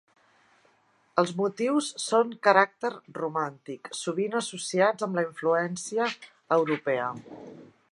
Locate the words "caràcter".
2.47-2.91